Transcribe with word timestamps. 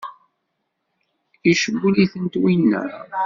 Icewwel-itent 1.51 2.33
winna? 2.41 2.81